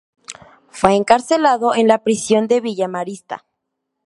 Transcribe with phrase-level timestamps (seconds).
[0.71, 3.45] Fue encarcelado en la prisión de Villa Marista.